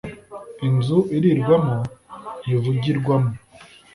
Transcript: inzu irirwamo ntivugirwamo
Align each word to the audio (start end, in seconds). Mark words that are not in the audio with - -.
inzu 0.67 0.97
irirwamo 1.17 1.77
ntivugirwamo 2.41 3.31